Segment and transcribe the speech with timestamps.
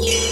[0.00, 0.27] Yeah.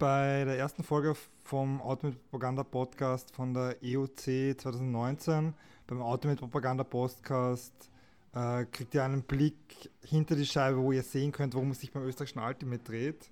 [0.00, 1.14] Bei der ersten Folge
[1.44, 5.52] vom Automate Propaganda Podcast von der EOC 2019.
[5.86, 7.90] Beim Automate Propaganda Podcast
[8.34, 11.92] äh, kriegt ihr einen Blick hinter die Scheibe, wo ihr sehen könnt, worum es sich
[11.92, 13.30] beim österreichischen Ultimate dreht.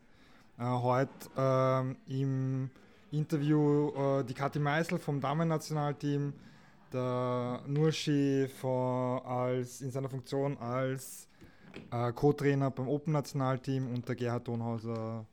[0.58, 2.70] Äh, heute äh, im
[3.12, 6.34] Interview äh, die Kathi Meisel vom Damen-Nationalteam,
[6.92, 8.46] der Nurshi
[9.24, 11.28] als, in seiner Funktion als
[11.90, 15.24] äh, Co-Trainer beim Open-Nationalteam und der Gerhard Donhauser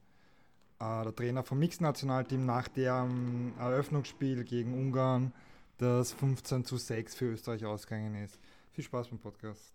[0.79, 5.31] der Trainer vom Mixed-Nationalteam nach dem Eröffnungsspiel gegen Ungarn,
[5.77, 8.39] das 15 zu 6 für Österreich ausgegangen ist.
[8.73, 9.73] Viel Spaß beim Podcast.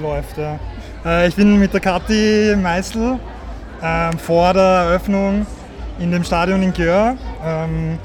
[0.00, 0.58] Läuft, ja.
[1.04, 3.18] Äh, ich bin mit der Kathi Meißel
[3.82, 5.46] ähm, vor der Eröffnung
[5.98, 7.16] in dem Stadion in Gör.
[7.42, 7.98] Ähm,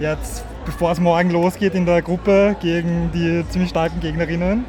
[0.00, 4.64] jetzt, bevor es morgen losgeht in der Gruppe gegen die ziemlich starken Gegnerinnen.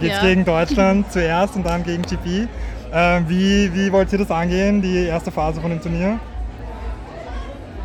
[0.00, 0.22] Geht es ja.
[0.22, 2.48] gegen Deutschland zuerst und dann gegen GP.
[2.96, 6.20] Ähm, wie, wie wollt ihr das angehen, die erste Phase von dem Turnier?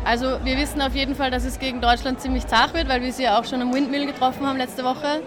[0.04, 3.12] Also wir wissen auf jeden Fall, dass es gegen Deutschland ziemlich zart wird, weil wir
[3.12, 5.20] sie ja auch schon am Windmill getroffen haben letzte Woche.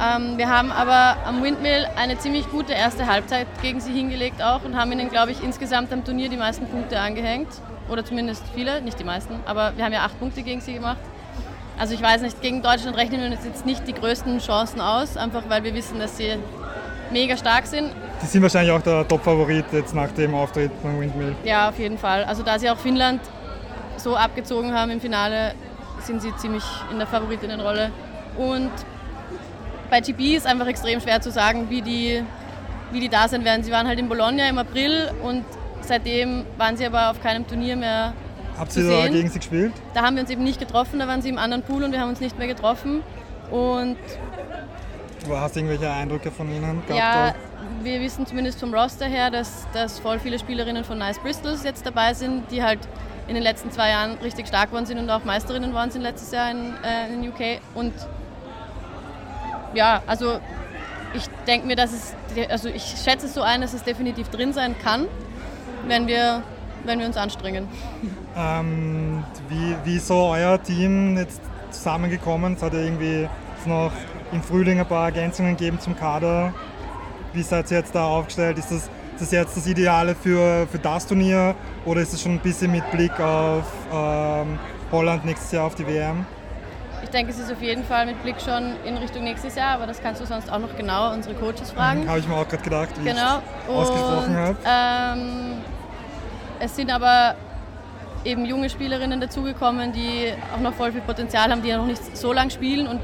[0.00, 4.62] Ähm, wir haben aber am Windmill eine ziemlich gute erste Halbzeit gegen sie hingelegt auch
[4.62, 7.48] und haben ihnen, glaube ich, insgesamt am Turnier die meisten Punkte angehängt.
[7.88, 10.98] Oder zumindest viele, nicht die meisten, aber wir haben ja acht Punkte gegen sie gemacht.
[11.78, 15.16] Also ich weiß nicht, gegen Deutschland rechnen wir uns jetzt nicht die größten Chancen aus,
[15.16, 16.36] einfach weil wir wissen, dass sie
[17.10, 17.90] mega stark sind.
[18.22, 21.34] Die sind wahrscheinlich auch der Top-Favorit jetzt nach dem Auftritt beim Windmill.
[21.44, 22.24] Ja, auf jeden Fall.
[22.24, 23.20] Also da sie auch Finnland
[23.98, 25.54] so abgezogen haben im Finale,
[26.00, 27.90] sind sie ziemlich in der Favoritinnenrolle.
[28.36, 28.70] Und
[29.90, 32.22] bei GB ist einfach extrem schwer zu sagen, wie die,
[32.90, 33.62] wie die da sein werden.
[33.62, 35.44] Sie waren halt in Bologna im April und
[35.80, 38.12] seitdem waren sie aber auf keinem Turnier mehr.
[38.58, 39.72] Habt ihr da gegen sie gespielt?
[39.92, 42.00] Da haben wir uns eben nicht getroffen, da waren sie im anderen Pool und wir
[42.00, 43.02] haben uns nicht mehr getroffen.
[43.50, 43.96] Und
[45.30, 46.90] Hast du irgendwelche Eindrücke von ihnen gehabt?
[46.90, 47.34] Ja,
[47.82, 51.86] wir wissen zumindest vom Roster her, dass, dass voll viele Spielerinnen von Nice Bristols jetzt
[51.86, 52.80] dabei sind, die halt
[53.28, 56.30] in den letzten zwei Jahren richtig stark geworden sind und auch Meisterinnen waren sind letztes
[56.30, 57.60] Jahr in, äh, in UK.
[57.74, 57.92] Und
[59.74, 60.38] ja, also
[61.14, 62.14] ich denke mir, dass es,
[62.50, 65.06] also ich schätze es so ein, dass es definitiv drin sein kann,
[65.86, 66.42] wenn wir,
[66.84, 67.68] wenn wir uns anstrengen.
[68.38, 71.40] Ähm, wie, wie so euer Team jetzt
[71.70, 72.52] zusammengekommen?
[72.52, 73.30] Es hat ja irgendwie
[73.64, 73.92] noch
[74.30, 76.52] im Frühling ein paar Ergänzungen geben zum Kader.
[77.36, 78.56] Wie seid ihr jetzt da aufgestellt?
[78.56, 81.54] Ist das, ist das jetzt das Ideale für, für das Turnier
[81.84, 84.58] oder ist es schon ein bisschen mit Blick auf ähm,
[84.90, 86.24] Holland nächstes Jahr auf die WM?
[87.02, 89.86] Ich denke, es ist auf jeden Fall mit Blick schon in Richtung nächstes Jahr, aber
[89.86, 92.04] das kannst du sonst auch noch genau unsere Coaches fragen.
[92.04, 93.42] Mhm, habe ich mir auch gerade gedacht, wie genau.
[93.68, 94.56] ich ausgesprochen habe.
[94.64, 95.52] Ähm,
[96.58, 97.34] es sind aber
[98.24, 102.16] eben junge Spielerinnen dazugekommen, die auch noch voll viel Potenzial haben, die ja noch nicht
[102.16, 103.00] so lange spielen und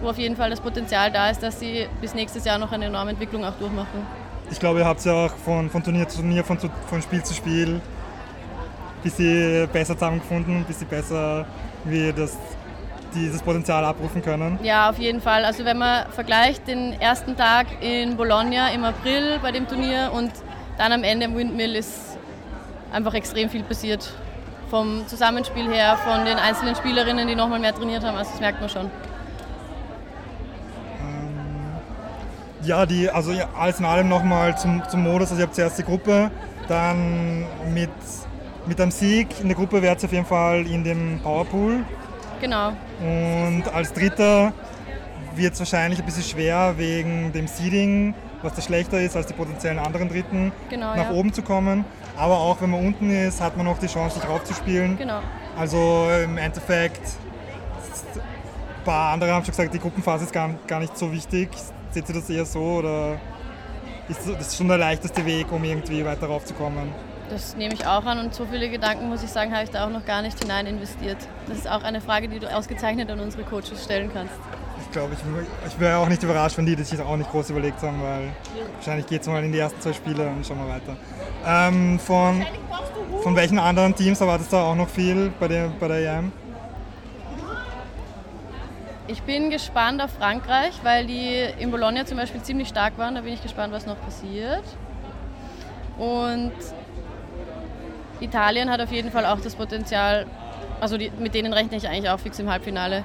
[0.00, 2.86] wo auf jeden Fall das Potenzial da ist, dass sie bis nächstes Jahr noch eine
[2.86, 4.06] enorme Entwicklung auch durchmachen.
[4.50, 7.34] Ich glaube, ihr habt ja auch von, von Turnier zu Turnier, von, von Spiel zu
[7.34, 11.46] Spiel ein bisschen besser zusammengefunden, ein bisschen besser
[11.84, 12.36] wie das,
[13.14, 14.58] dieses Potenzial abrufen können.
[14.62, 15.44] Ja, auf jeden Fall.
[15.44, 20.32] Also wenn man vergleicht den ersten Tag in Bologna im April bei dem Turnier und
[20.78, 22.18] dann am Ende im Windmill ist
[22.92, 24.12] einfach extrem viel passiert.
[24.70, 28.60] Vom Zusammenspiel her, von den einzelnen Spielerinnen, die nochmal mehr trainiert haben, also das merkt
[28.60, 28.90] man schon.
[32.66, 35.30] Ja, die, also alles in allem nochmal zum, zum Modus.
[35.30, 36.32] Also ihr habt zuerst die Gruppe,
[36.66, 37.90] dann mit,
[38.66, 41.84] mit einem Sieg in der Gruppe wärt ihr auf jeden Fall in dem Powerpool.
[42.40, 42.72] Genau.
[43.00, 44.52] Und als Dritter
[45.36, 49.34] wird es wahrscheinlich ein bisschen schwer wegen dem Seeding, was da schlechter ist als die
[49.34, 51.12] potenziellen anderen Dritten, genau, nach ja.
[51.12, 51.84] oben zu kommen.
[52.16, 54.98] Aber auch wenn man unten ist, hat man noch die Chance, sich raufzuspielen.
[54.98, 55.20] Genau.
[55.56, 57.02] Also im Endeffekt,
[58.16, 61.50] ein paar andere haben schon gesagt, die Gruppenphase ist gar, gar nicht so wichtig.
[61.96, 63.18] Seht ihr das eher so oder
[64.06, 66.92] ist das schon der leichteste Weg, um irgendwie weiter raufzukommen?
[67.30, 69.86] Das nehme ich auch an und so viele Gedanken, muss ich sagen, habe ich da
[69.86, 71.16] auch noch gar nicht hinein investiert.
[71.48, 74.34] Das ist auch eine Frage, die du ausgezeichnet an unsere Coaches stellen kannst.
[74.82, 77.48] Ich glaube, ich, ich wäre auch nicht überrascht, wenn die das sich auch nicht groß
[77.48, 78.28] überlegt haben, weil
[78.74, 80.96] wahrscheinlich geht es mal in die ersten zwei Spiele und schauen wir weiter.
[81.46, 82.44] Ähm, von,
[83.22, 86.30] von welchen anderen Teams erwartest du auch noch viel bei der, bei der EM?
[89.08, 93.14] Ich bin gespannt auf Frankreich, weil die in Bologna zum Beispiel ziemlich stark waren.
[93.14, 94.64] Da bin ich gespannt, was noch passiert.
[95.96, 96.52] Und
[98.20, 100.26] Italien hat auf jeden Fall auch das Potenzial,
[100.80, 103.04] also die, mit denen rechne ich eigentlich auch fix im Halbfinale,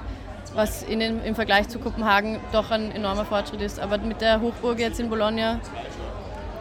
[0.54, 3.78] was in den, im Vergleich zu Kopenhagen doch ein enormer Fortschritt ist.
[3.78, 5.60] Aber mit der Hochburg jetzt in Bologna,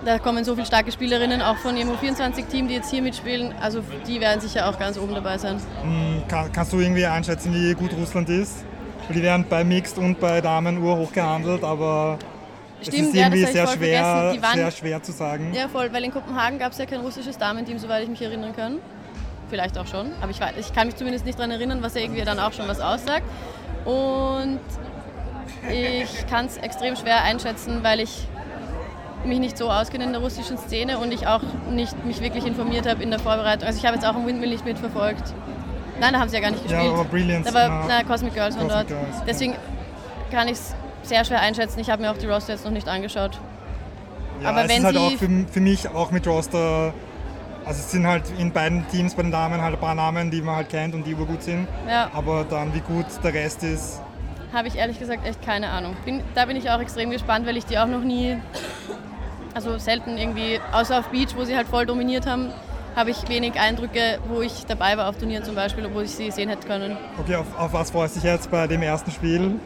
[0.06, 3.56] da kommen so viele starke Spielerinnen, auch von ihrem U24-Team, die jetzt hier mitspielen.
[3.60, 5.60] Also die werden sicher auch ganz oben dabei sein.
[5.82, 8.66] Hm, kann, kannst du irgendwie einschätzen, wie gut Russland ist?
[9.12, 12.18] Die werden bei Mixed und bei Damen urhoch gehandelt, aber
[12.82, 14.04] Stimmt, es ist irgendwie ja, sehr, schwer,
[14.42, 15.54] waren, sehr schwer zu sagen.
[15.54, 18.56] Ja, voll, weil in Kopenhagen gab es ja kein russisches Damenteam, soweit ich mich erinnern
[18.56, 18.78] kann.
[19.50, 22.02] Vielleicht auch schon, aber ich, weiß, ich kann mich zumindest nicht daran erinnern, was ja
[22.02, 23.24] irgendwie dann auch schon was aussagt.
[23.86, 24.60] Und
[25.70, 28.28] ich kann es extrem schwer einschätzen, weil ich
[29.26, 32.88] mich nicht so auskenne in der russischen Szene und ich auch nicht mich wirklich informiert
[32.88, 33.68] habe in der Vorbereitung.
[33.68, 35.34] Also ich habe jetzt auch im Windmill nicht mitverfolgt.
[36.02, 36.84] Nein, da haben sie ja gar nicht gespielt.
[36.84, 37.52] Ja, aber Brilliance.
[37.52, 38.88] Da war, na, Cosmic Girls Cosmic dort.
[38.88, 39.56] Girls, Deswegen
[40.32, 41.80] kann ich es sehr schwer einschätzen.
[41.80, 43.40] Ich habe mir auch die Roster jetzt noch nicht angeschaut.
[44.42, 46.94] Ja, aber es wenn ist halt auch für, für mich auch mit Roster
[47.66, 50.42] also es sind halt in beiden Teams bei den Damen halt ein paar Namen, die
[50.42, 51.68] man halt kennt und die gut sind.
[51.88, 52.10] Ja.
[52.14, 54.02] Aber dann wie gut der Rest ist.
[54.52, 55.96] Habe ich ehrlich gesagt echt keine Ahnung.
[56.04, 58.38] Bin, da bin ich auch extrem gespannt, weil ich die auch noch nie,
[59.54, 62.52] also selten irgendwie, außer auf Beach, wo sie halt voll dominiert haben,
[62.96, 66.32] habe ich wenig Eindrücke, wo ich dabei war auf Turnieren zum Beispiel, obwohl ich sie
[66.32, 66.98] sehen hätte können.
[67.20, 69.60] Okay, auf, auf was freust du dich jetzt bei dem ersten Spiel?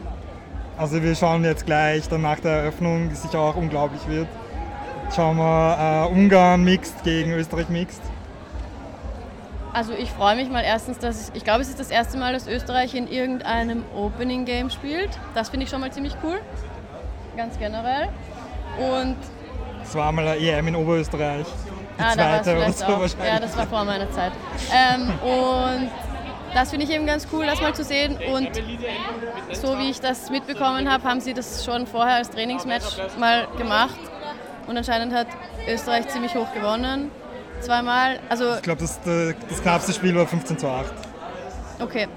[0.78, 4.28] Also wir schauen jetzt gleich dann nach der Eröffnung, die sicher auch unglaublich wird
[5.14, 8.02] schauen wir äh, Ungarn Mixed gegen Österreich Mixed.
[9.72, 12.32] Also ich freue mich mal erstens, dass ich, ich glaube, es ist das erste Mal,
[12.32, 15.10] dass Österreich in irgendeinem Opening Game spielt.
[15.34, 16.40] Das finde ich schon mal ziemlich cool,
[17.36, 18.08] ganz generell.
[18.78, 19.16] Und
[19.82, 21.46] es war mal eine EM in Oberösterreich.
[21.98, 23.08] Ah, zweite da so auch.
[23.24, 24.32] Ja, das war vor meiner Zeit.
[24.72, 25.90] Ähm, und
[26.54, 28.18] das finde ich eben ganz cool, das mal zu sehen.
[28.32, 28.50] Und
[29.52, 33.98] so wie ich das mitbekommen habe, haben sie das schon vorher als Trainingsmatch mal gemacht.
[34.66, 35.28] Und anscheinend hat
[35.68, 37.10] Österreich ziemlich hoch gewonnen.
[37.60, 38.18] Zweimal.
[38.28, 40.92] Also ich glaube, das, das knappste Spiel war 15 zu 8.
[41.80, 42.08] Okay.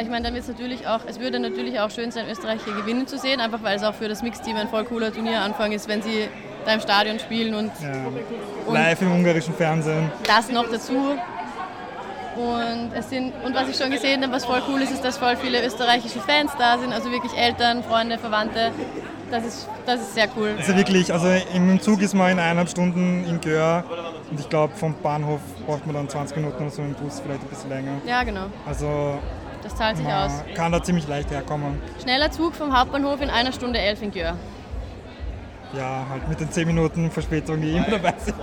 [0.00, 2.74] Ich meine, dann wird es natürlich auch, es würde natürlich auch schön sein, Österreich hier
[2.74, 5.86] gewinnen zu sehen, einfach weil es auch für das Mixteam ein voll cooler Turnieranfang ist,
[5.86, 6.28] wenn sie
[6.64, 7.92] da im Stadion spielen und, ja.
[8.66, 10.10] und live im ungarischen Fernsehen.
[10.26, 11.16] Das noch dazu.
[12.36, 15.18] Und, es sind, und was ich schon gesehen habe, was voll cool ist, ist, dass
[15.18, 18.72] voll viele österreichische Fans da sind, also wirklich Eltern, Freunde, Verwandte.
[19.30, 20.54] Das ist, das ist sehr cool.
[20.58, 23.84] Also wirklich, also im Zug ist man in eineinhalb Stunden in Gör
[24.30, 27.42] und ich glaube vom Bahnhof braucht man dann 20 Minuten oder so im Bus, vielleicht
[27.42, 27.92] ein bisschen länger.
[28.04, 28.46] Ja, genau.
[28.66, 29.18] Also
[29.62, 30.32] das zahlt sich aus.
[30.54, 31.80] Kann da ziemlich leicht herkommen.
[32.02, 34.36] Schneller Zug vom Hauptbahnhof in einer Stunde elf in Gör.
[35.76, 38.36] Ja, halt mit den 10 Minuten Verspätung, die immer dabei sind.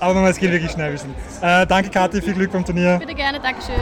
[0.00, 0.94] Aber es geht wirklich schnell.
[1.40, 2.98] Äh, danke Kathi, viel Glück beim Turnier.
[2.98, 3.74] Bitte gerne, Dankeschön.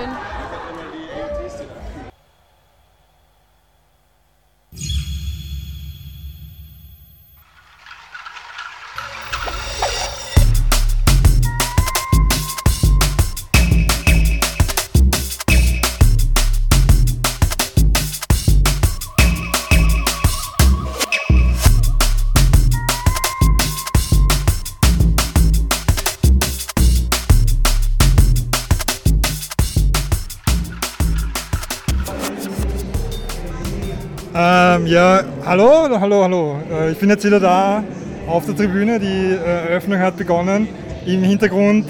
[36.14, 36.58] Hallo, hallo.
[36.70, 37.82] Äh, ich bin jetzt wieder da
[38.28, 39.00] auf der Tribüne.
[39.00, 40.68] Die äh, Eröffnung hat begonnen.
[41.06, 41.86] Im Hintergrund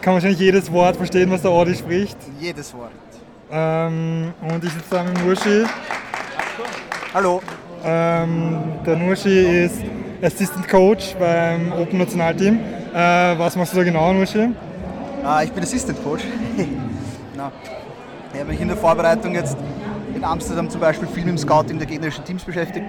[0.00, 2.16] kann wahrscheinlich jedes Wort verstehen, was der Audi spricht.
[2.38, 2.92] Jedes Wort.
[3.50, 5.64] Ähm, und ich sitze da mit Nurshi.
[7.12, 7.42] Hallo.
[7.84, 9.80] Ähm, der Nurshi ist
[10.22, 12.60] Assistant Coach beim Open Nationalteam.
[12.94, 14.50] Äh, was machst du da genau, Nurshi?
[15.24, 16.22] Ah, ich bin Assistant Coach.
[17.36, 17.50] no.
[18.32, 19.56] Ich habe mich in der Vorbereitung jetzt
[20.14, 22.86] in Amsterdam zum Beispiel viel mit dem Scouting der gegnerischen Teams beschäftigt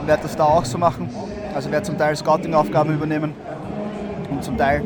[0.00, 1.08] und werde das da auch so machen.
[1.54, 3.34] Also werde zum Teil Scouting-Aufgaben übernehmen
[4.30, 4.82] und zum Teil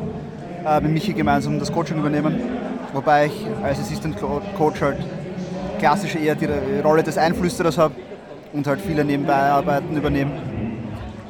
[0.67, 2.41] äh, mit Michi gemeinsam das Coaching übernehmen.
[2.93, 4.17] Wobei ich als Assistant
[4.57, 4.99] Coach halt
[5.79, 6.49] klassisch eher die
[6.83, 7.95] Rolle des Einflüsterers habe
[8.53, 10.31] und halt viele Nebenbeiarbeiten übernehme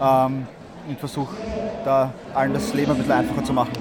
[0.00, 0.46] ähm,
[0.88, 1.34] und versuche
[1.84, 3.72] da allen das Leben ein bisschen einfacher zu machen.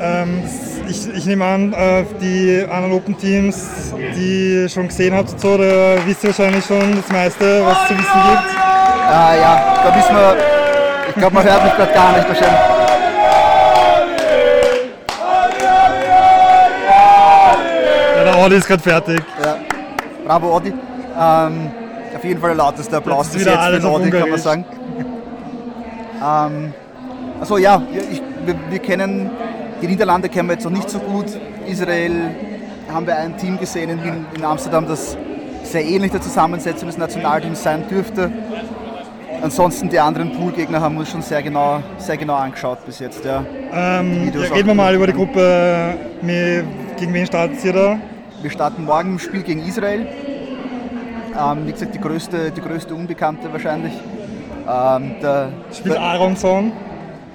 [0.00, 0.42] Ähm,
[0.88, 5.96] ich, ich, nehme an, äh, die Open Teams, die ihr schon gesehen habt, so, da
[6.04, 8.61] wisst ihr wahrscheinlich schon das meiste, was es zu wissen gibt.
[9.12, 10.36] Äh, ja, da wissen wir,
[11.08, 12.60] ich glaube, man hört mich gerade gar nicht wahrscheinlich.
[18.16, 19.22] Ja, der Audi ist gerade fertig.
[19.44, 19.56] Ja.
[20.24, 20.68] Bravo Audi.
[20.70, 21.70] Ähm,
[22.16, 24.64] auf jeden Fall der lauteste Applaus bis jetzt für Audi, kann man sagen.
[26.24, 26.74] ähm,
[27.38, 29.30] also ja, ich, wir, wir kennen
[29.82, 31.26] die Niederlande kennen wir jetzt noch nicht so gut.
[31.66, 32.30] Israel
[32.92, 35.16] haben wir ein Team gesehen in, in Amsterdam, das
[35.64, 38.30] sehr ähnlich der Zusammensetzung des Nationalteams sein dürfte.
[39.42, 43.24] Ansonsten die anderen Poolgegner haben wir uns schon sehr genau, sehr genau angeschaut bis jetzt.
[43.24, 43.44] Ja.
[43.72, 45.96] Ähm, ja, reden wir mal über die Gruppe.
[46.22, 47.98] Gegen wen startet ihr da?
[48.40, 50.06] Wir starten morgen im Spiel gegen Israel.
[51.36, 53.94] Ähm, wie gesagt, die größte, die größte Unbekannte wahrscheinlich.
[54.68, 56.70] Ähm, der, Spielt Aronson?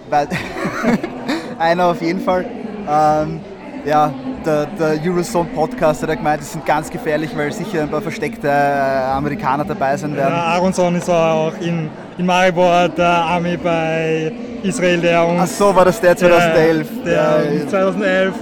[1.60, 2.46] Einer auf jeden Fall.
[2.90, 3.42] Ähm,
[3.88, 4.14] ja,
[4.46, 8.48] der, der Eurozone Podcast hat gemeint, die sind ganz gefährlich, weil sicher ein paar versteckte
[8.48, 10.36] äh, Amerikaner dabei sein werden.
[10.36, 14.32] Ja, Aronson ist auch in, in Maribor der Army bei
[14.64, 15.42] Israel, der uns.
[15.42, 16.88] Ach so, war das der 2011?
[17.06, 18.36] Der, der ja, 2011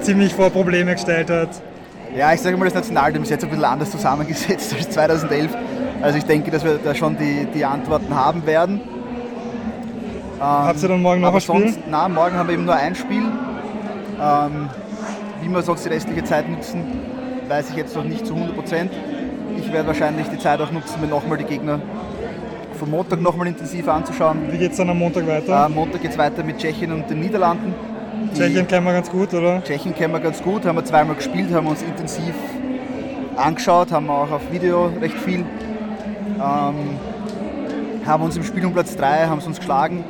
[0.00, 1.50] ziemlich vor Probleme gestellt hat.
[2.16, 5.50] Ja, ich sage mal, das Nationalteam ist jetzt ein bisschen anders zusammengesetzt als 2011.
[6.00, 8.80] Also ich denke, dass wir da schon die, die Antworten haben werden.
[10.36, 11.60] Ähm, Habt ihr dann morgen noch ein Spiel?
[11.60, 13.24] Sonst, nein, morgen haben wir eben nur ein Spiel.
[14.20, 14.68] Ähm,
[15.40, 16.84] wie wir sonst die restliche Zeit nutzen,
[17.48, 18.92] weiß ich jetzt noch nicht zu 100 Prozent.
[19.56, 21.80] Ich werde wahrscheinlich die Zeit auch nutzen, mir nochmal die Gegner
[22.78, 24.52] vom Montag nochmal intensiver anzuschauen.
[24.52, 25.52] Wie geht es dann am Montag weiter?
[25.52, 27.74] Äh, am Montag geht es weiter mit Tschechien und den Niederlanden.
[28.34, 29.62] Tschechien kennen wir ganz gut, oder?
[29.62, 32.34] Tschechien kennen wir ganz gut, haben wir zweimal gespielt, haben uns intensiv
[33.36, 35.40] angeschaut, haben wir auch auf Video recht viel.
[35.40, 36.98] Ähm,
[38.06, 40.04] haben uns im Spiel um Platz 3, haben uns geschlagen.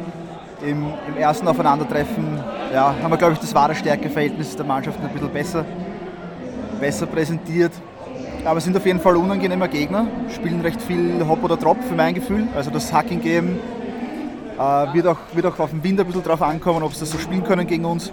[0.62, 2.40] Im, Im, ersten Aufeinandertreffen
[2.72, 5.64] ja, haben wir, glaube ich, das wahre Stärkeverhältnis der Mannschaft ein bisschen besser,
[6.80, 7.72] besser präsentiert.
[8.44, 12.14] Aber sind auf jeden Fall unangenehmer Gegner, spielen recht viel Hop oder Drop für mein
[12.14, 12.46] Gefühl.
[12.54, 13.58] Also das Hacking Game
[14.58, 17.10] äh, wird, auch, wird auch auf den Wind ein bisschen drauf ankommen, ob sie das
[17.10, 18.12] so spielen können gegen uns.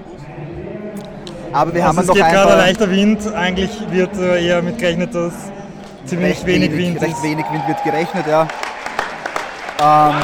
[1.54, 3.34] Aber wir also haben es noch geht gerade ein leichter Wind.
[3.34, 5.34] Eigentlich wird äh, eher mit gerechnet, dass
[6.06, 8.48] ziemlich wenig, wenig, Wind Recht wenig Wind wird gerechnet, ja.
[9.82, 10.16] Ähm,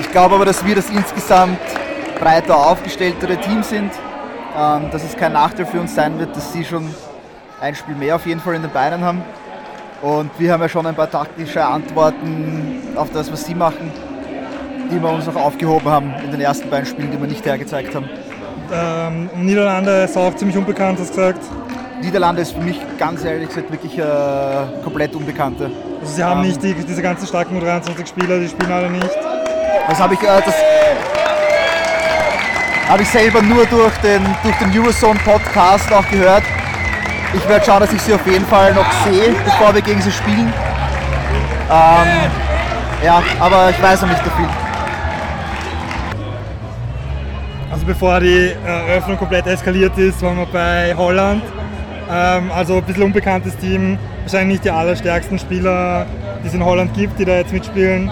[0.00, 1.58] ich glaube aber, dass wir das insgesamt
[2.24, 3.92] breiter aufgestelltere Team sind.
[4.56, 6.92] Ähm, dass es kein Nachteil für uns sein wird, dass sie schon
[7.60, 9.22] ein Spiel mehr auf jeden Fall in den Beinen haben.
[10.00, 13.90] Und wir haben ja schon ein paar taktische Antworten auf das, was sie machen
[14.90, 17.94] die wir uns noch aufgehoben haben in den ersten beiden Spielen, die wir nicht hergezeigt
[17.94, 18.08] haben.
[18.72, 21.40] Ähm, Niederlande ist auch ziemlich unbekannt, hast du gesagt.
[22.00, 24.02] Niederlande ist für mich ganz ehrlich gesagt wirklich äh,
[24.82, 25.70] komplett Unbekannte.
[26.00, 29.10] Also sie haben ähm, nicht die, diese ganzen starken 23 Spieler, die spielen alle nicht.
[29.88, 30.54] Das habe ich, äh, das
[32.88, 36.42] habe ich selber nur durch den, durch den Eurozone Podcast auch gehört.
[37.34, 40.12] Ich werde schauen, dass ich sie auf jeden Fall noch sehe, bevor wir gegen sie
[40.12, 40.52] spielen.
[41.70, 42.30] Ähm,
[43.04, 44.48] ja, aber ich weiß noch nicht so viel.
[47.72, 51.42] Also bevor die Eröffnung komplett eskaliert ist, waren wir bei Holland.
[52.10, 56.06] Ähm, also ein bisschen unbekanntes Team, wahrscheinlich nicht die allerstärksten Spieler,
[56.42, 58.10] die es in Holland gibt, die da jetzt mitspielen.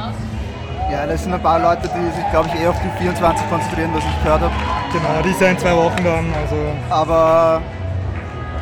[0.93, 3.91] Ja, das sind ein paar Leute, die sich, glaube ich, eher auf die 24 konzentrieren,
[3.95, 4.53] was ich gehört habe.
[4.93, 6.27] Genau, die in zwei Wochen dann.
[6.35, 6.57] Also.
[6.91, 7.63] Aber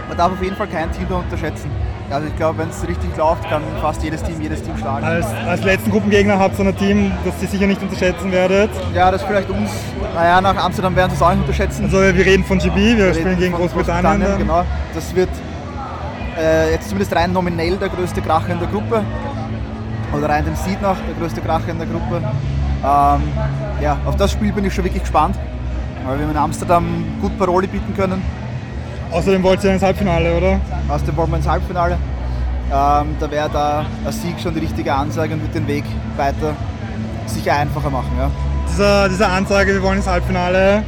[0.06, 1.68] man darf auf jeden Fall kein Team da unterschätzen.
[2.08, 5.04] Also ich glaube, wenn es richtig läuft, kann fast jedes Team jedes Team schlagen.
[5.04, 8.70] Als, als letzten Gruppengegner habt ihr ein Team, das ihr sicher nicht unterschätzen werdet.
[8.94, 9.70] Ja, das vielleicht uns,
[10.14, 11.84] naja, nach Amsterdam werden sie es auch nicht unterschätzen.
[11.84, 14.20] Also wir reden von GB, wir, wir spielen gegen Großbritannien.
[14.20, 14.64] Großbritannien genau.
[14.94, 15.30] Das wird
[16.38, 19.02] äh, jetzt zumindest rein nominell der größte Kracher in der Gruppe.
[20.16, 22.16] Oder rein dem Seed nach, der größte Kracher in der Gruppe.
[22.16, 23.22] Ähm,
[23.80, 25.36] ja, auf das Spiel bin ich schon wirklich gespannt,
[26.06, 28.22] weil wir in Amsterdam gut Parole bieten können.
[29.10, 30.60] Außerdem wollt ihr ins Halbfinale, oder?
[30.88, 31.98] Außerdem wollen wir ins Halbfinale.
[32.72, 35.84] Ähm, da wäre da ein Sieg schon die richtige Ansage und wird den Weg
[36.16, 36.54] weiter
[37.26, 38.12] sicher einfacher machen.
[38.16, 38.30] Ja.
[38.68, 40.84] Diese, diese Ansage, wir wollen ins Halbfinale,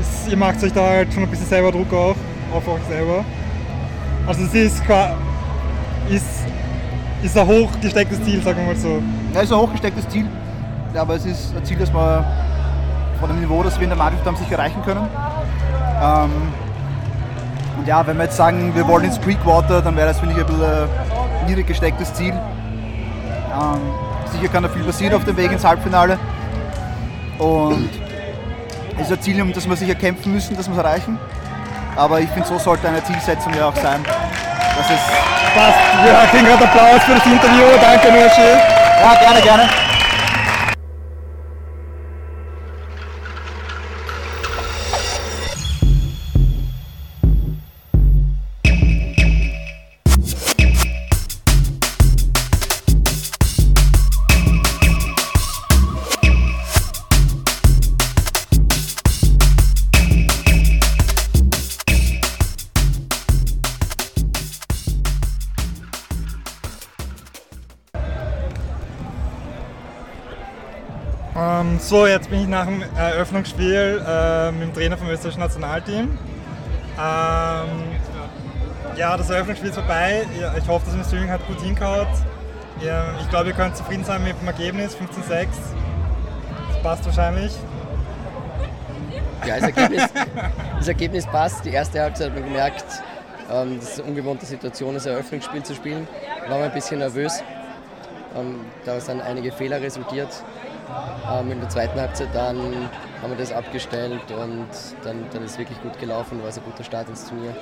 [0.00, 2.16] ist, ihr macht euch da halt schon ein bisschen selber Druck auf,
[2.52, 3.24] auf euch selber.
[4.26, 4.82] Also es ist,
[6.10, 6.45] ist,
[7.22, 9.02] ist ein hochgestecktes Ziel, sagen wir mal so.
[9.32, 10.26] Ja, es ist ein hochgestecktes Ziel,
[10.94, 12.24] aber es ist ein Ziel, das wir
[13.20, 15.06] von dem Niveau, das wir in der Mannschaft haben, sicher erreichen können.
[16.02, 16.30] Ähm,
[17.78, 20.40] und ja, wenn wir jetzt sagen, wir wollen ins Creekwater, dann wäre das, finde ich,
[20.40, 22.32] ein bisschen ein niedrig gestecktes Ziel.
[22.32, 23.80] Ähm,
[24.32, 26.18] sicher kann da viel passieren auf dem Weg ins Halbfinale.
[27.38, 27.90] Und
[28.96, 31.18] es ist ein Ziel, um das wir sicher kämpfen müssen, dass wir es erreichen.
[31.96, 34.02] Aber ich finde, so sollte eine Zielsetzung ja auch sein.
[34.76, 35.78] Das ist Passt.
[36.04, 37.64] Wir kriegen gerade Applaus für das Interview.
[37.80, 38.42] Danke, Nurschi.
[39.02, 39.85] Ja, gerne, gerne.
[71.86, 76.18] So, jetzt bin ich nach dem Eröffnungsspiel äh, mit dem Trainer vom österreichischen Nationalteam.
[76.98, 77.68] Ähm,
[78.96, 80.26] Ja, das Eröffnungsspiel ist vorbei.
[80.58, 82.08] Ich hoffe, dass im Streaming hat gut hingehaut.
[82.80, 85.46] Ich glaube, ihr könnt zufrieden sein mit dem Ergebnis 15-6.
[86.72, 87.52] Das passt wahrscheinlich.
[89.46, 90.08] Ja, das Ergebnis,
[90.78, 91.64] das Ergebnis passt.
[91.64, 92.84] Die erste Halbzeit hat man gemerkt,
[93.48, 96.08] ähm, das ist eine ungewohnte Situation, das Eröffnungsspiel zu spielen.
[96.48, 97.44] War man ein bisschen nervös.
[98.36, 100.30] Ähm, da sind einige Fehler resultiert.
[101.30, 102.58] Ähm, in der zweiten Halbzeit dann
[103.22, 104.68] haben wir das abgestellt und
[105.02, 107.54] dann, dann ist es wirklich gut gelaufen, war es ein guter Start ins Turnier.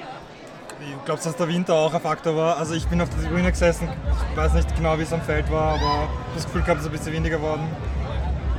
[0.80, 2.58] Ich glaube, dass der Winter auch ein Faktor war.
[2.58, 3.88] Also ich bin auf der Tribüne gesessen,
[4.30, 6.92] ich weiß nicht genau, wie es am Feld war, aber das Gefühl gehabt, es ist
[6.92, 7.62] ein bisschen windiger geworden.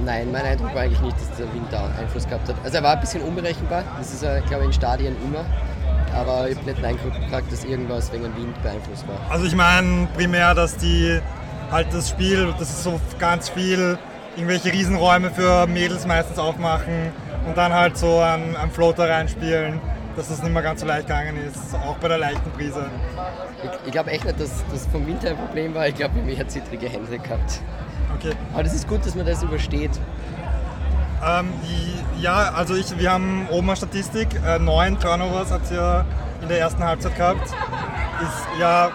[0.03, 2.55] Nein, mein Eindruck war eigentlich nicht, dass der Winter Einfluss gehabt hat.
[2.63, 5.45] Also er war ein bisschen unberechenbar, das ist er, glaube ich, in Stadien immer.
[6.13, 9.17] Aber ich habe nicht den Eindruck gehabt, dass irgendwas wegen dem Wind beeinflusst war.
[9.29, 11.19] Also ich meine primär, dass die
[11.71, 13.97] halt das Spiel, das ist so ganz viel,
[14.35, 17.11] irgendwelche Riesenräume für Mädels meistens aufmachen
[17.47, 19.79] und dann halt so einen, einen Floater reinspielen,
[20.15, 22.89] dass das nicht mehr ganz so leicht gegangen ist, auch bei der leichten Prise.
[23.63, 25.87] Ich, ich glaube echt nicht, dass das vom Winter ein Problem war.
[25.87, 27.61] Ich glaube, wir haben zittrige Hände gehabt.
[28.15, 28.33] Okay.
[28.53, 29.91] Aber das ist gut, dass man das übersteht.
[31.25, 31.49] Ähm,
[32.19, 34.27] ja, also ich, wir haben oben eine Statistik.
[34.45, 36.05] Äh, neun Turnovers hat sie ja
[36.41, 37.45] in der ersten Halbzeit gehabt.
[37.45, 38.91] Ist ja,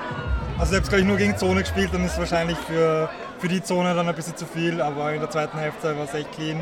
[0.58, 3.94] also selbst glaube ich nur gegen Zone gespielt, dann ist wahrscheinlich für, für die Zone
[3.94, 6.60] dann ein bisschen zu viel, aber in der zweiten Hälfte war es echt clean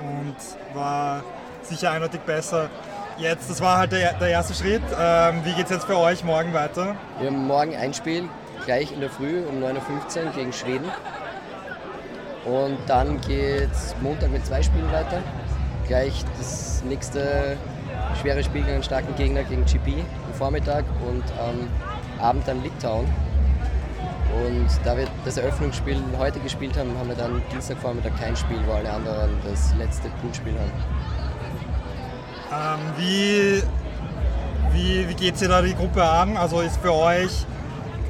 [0.00, 0.36] und
[0.74, 1.22] war
[1.62, 2.70] sicher eindeutig besser.
[3.18, 4.82] Jetzt, das war halt der, der erste Schritt.
[4.98, 6.96] Ähm, wie geht es jetzt für euch morgen weiter?
[7.18, 8.24] Wir haben morgen ein Spiel,
[8.64, 10.90] gleich in der Früh um 9.15 Uhr gegen Schweden.
[12.44, 15.20] Und dann geht es Montag mit zwei Spielen weiter.
[15.86, 17.56] Gleich das nächste
[18.20, 21.68] schwere Spiel gegen einen starken Gegner gegen GP am Vormittag und am
[22.24, 23.06] Abend dann Litauen.
[24.46, 28.72] Und da wir das Eröffnungsspiel heute gespielt haben, haben wir dann Dienstagvormittag kein Spiel, wo
[28.72, 30.72] alle anderen das letzte Poolspiel haben.
[32.50, 33.62] Ähm, wie
[34.72, 36.36] wie, wie geht es da die Gruppe an?
[36.36, 37.46] Also ist für euch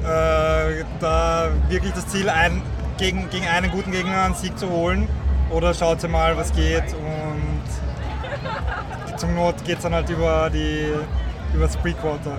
[0.03, 2.61] äh, da wirklich das Ziel, ein,
[2.97, 5.07] gegen, gegen einen guten Gegner einen Sieg zu holen?
[5.49, 7.63] Oder schaut ihr mal, was geht und
[9.17, 10.93] zum Not geht es dann halt über, die,
[11.53, 12.37] über das Pre-Quarter?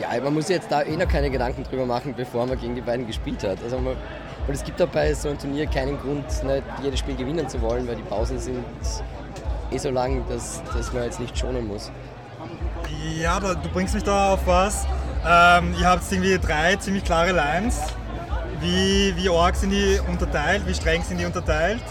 [0.00, 2.82] Ja, man muss jetzt da eh noch keine Gedanken drüber machen, bevor man gegen die
[2.82, 3.62] beiden gespielt hat.
[3.62, 3.96] Also man,
[4.46, 7.60] und es gibt auch bei so einem Turnier keinen Grund, nicht jedes Spiel gewinnen zu
[7.62, 8.64] wollen, weil die Pausen sind
[9.70, 11.90] eh so lang, dass, dass man jetzt nicht schonen muss.
[13.20, 14.86] Ja, du bringst mich da auf was.
[15.26, 17.80] Ähm, ihr habt irgendwie drei ziemlich klare Lines.
[18.60, 20.66] Wie, wie arg sind die unterteilt?
[20.66, 21.82] Wie streng sind die unterteilt?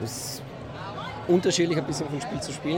[0.00, 0.42] Das ist
[1.26, 2.76] unterschiedlich ein bisschen von Spiel zu Spiel.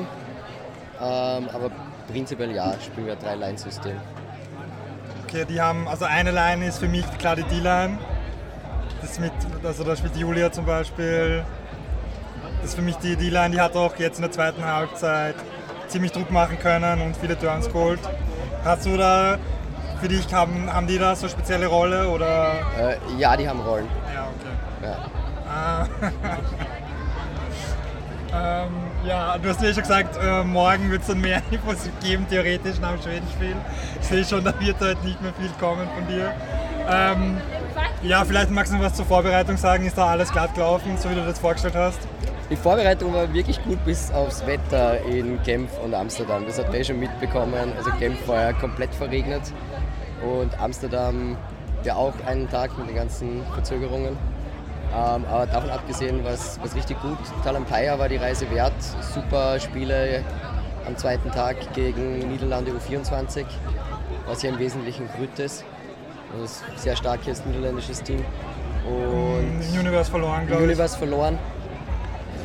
[1.01, 1.71] Ähm, aber
[2.09, 3.97] prinzipiell ja, spielen wir ein Drei-Line-System.
[5.25, 7.99] Okay, die haben, also eine Line ist für mich klar die D-Line.
[9.01, 11.45] Das mit, also da spielt Julia zum Beispiel.
[12.61, 15.35] Das ist für mich die D-Line, die hat auch jetzt in der zweiten Halbzeit
[15.89, 18.01] ziemlich Druck machen können und viele Turns geholt.
[18.65, 19.39] Hast du da
[20.01, 22.09] für dich, haben, haben die da so eine spezielle Rolle?
[22.09, 22.55] Oder?
[22.79, 23.87] Äh, ja, die haben Rollen.
[24.15, 24.87] Ja, okay.
[24.87, 24.97] Ja.
[25.47, 25.87] Ah.
[28.65, 32.27] ähm, ja, du hast ja schon gesagt, äh, morgen wird es dann mehr Infos geben,
[32.29, 33.57] theoretisch nach dem Schwedenspiel.
[34.01, 36.33] Ich sehe schon, da wird heute nicht mehr viel kommen von dir.
[36.89, 37.39] Ähm,
[38.03, 39.87] ja, vielleicht magst du noch was zur Vorbereitung sagen.
[39.87, 42.01] Ist da alles glatt gelaufen, so wie du das vorgestellt hast?
[42.51, 46.45] Die Vorbereitung war wirklich gut bis aufs Wetter in Genf und Amsterdam.
[46.47, 47.73] Das hat man eh schon mitbekommen.
[47.77, 49.43] Also Genf war ja komplett verregnet
[50.23, 51.37] und Amsterdam
[51.85, 54.17] ja auch einen Tag mit den ganzen Verzögerungen.
[54.95, 57.19] Ähm, aber davon abgesehen war es richtig gut.
[57.43, 58.73] Talampaya war die Reise wert.
[59.13, 60.23] Super Spiele
[60.87, 63.45] am zweiten Tag gegen Niederlande U24,
[64.27, 65.65] was ja im Wesentlichen Grütes.
[66.33, 68.25] Also ein sehr starkes niederländisches Team.
[68.87, 70.69] Und Universe verloren, glaube ich.
[70.69, 71.39] Universe verloren.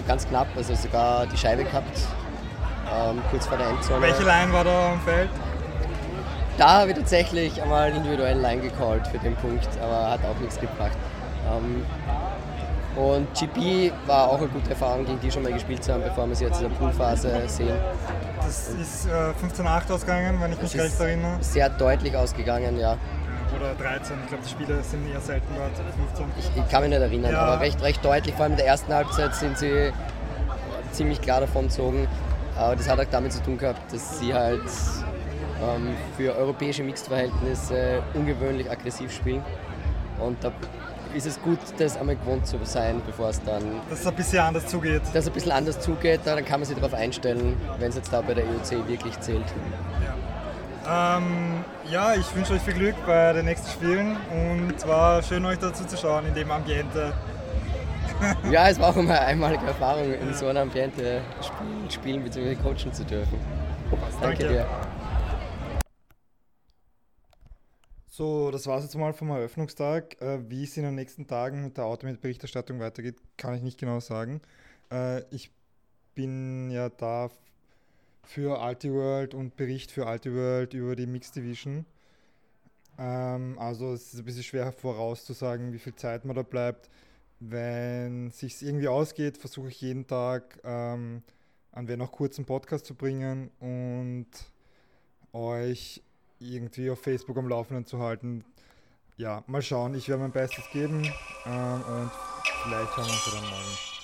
[0.07, 1.99] Ganz knapp, also sogar die Scheibe gehabt,
[2.91, 4.01] ähm, kurz vor der Endzone.
[4.01, 5.29] Welche Line war da am Feld?
[6.57, 10.59] Da habe ich tatsächlich einmal individuell Line gecallt für den Punkt, aber hat auch nichts
[10.59, 10.97] gebracht.
[11.47, 11.85] Ähm,
[12.95, 16.27] und GP war auch eine gute Erfahrung, gegen die schon mal gespielt zu haben, bevor
[16.27, 17.77] wir sie jetzt in der Poolphase sehen.
[18.37, 21.37] Das ist äh, 15-8 ausgegangen, wenn ich mich recht erinnere.
[21.41, 22.97] Sehr deutlich ausgegangen, ja.
[23.55, 25.71] Oder 13, ich glaube die Spiele sind eher selten dort,
[26.15, 26.25] 15.
[26.37, 27.41] Ich, ich, kann mich nicht erinnern, ja.
[27.41, 29.91] aber recht, recht deutlich, vor allem in der ersten Halbzeit sind sie
[30.91, 32.07] ziemlich klar davon gezogen.
[32.57, 34.61] Aber das hat auch damit zu tun gehabt, dass sie halt
[35.61, 39.43] ähm, für europäische Mixed-Verhältnisse ungewöhnlich aggressiv spielen.
[40.19, 40.51] Und da
[41.13, 43.63] ist es gut, das einmal gewohnt zu sein, bevor es dann.
[43.89, 45.01] Dass es ein bisschen anders zugeht.
[45.13, 48.13] Dass es ein bisschen anders zugeht, dann kann man sich darauf einstellen, wenn es jetzt
[48.13, 49.45] da bei der EOC wirklich zählt.
[50.85, 55.21] Ja, ähm, ja ich wünsche euch viel Glück bei den nächsten Spielen und es war
[55.23, 57.13] schön, euch dazu zu schauen in dem Ambiente.
[58.51, 62.55] ja, es war auch immer eine einmalige Erfahrung, in so einem Ambiente spielen, spielen bzw.
[62.55, 63.39] coachen zu dürfen.
[64.21, 64.65] Danke dir.
[68.19, 70.21] So, das war es jetzt mal vom Eröffnungstag.
[70.21, 74.01] Äh, wie es in den nächsten Tagen mit der Automat-Berichterstattung weitergeht, kann ich nicht genau
[74.01, 74.41] sagen.
[74.91, 75.51] Äh, ich
[76.15, 77.29] bin ja da
[78.23, 81.85] für Ultiworld und Bericht für Ultiworld über die Mixed Division.
[82.97, 86.89] Ähm, also es ist ein bisschen schwer vorauszusagen, wie viel Zeit man da bleibt.
[87.39, 91.23] Wenn sich irgendwie ausgeht, versuche ich jeden Tag ähm,
[91.71, 94.27] an wer noch einen Podcast zu bringen und
[95.31, 96.03] euch
[96.39, 98.43] irgendwie auf Facebook am Laufenden zu halten.
[99.17, 99.95] Ja, mal schauen.
[99.95, 101.03] Ich werde mein Bestes geben
[101.45, 102.11] ähm, und
[102.63, 103.98] vielleicht hören wir uns dann morgen.